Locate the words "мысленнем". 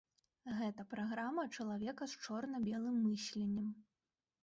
3.07-3.73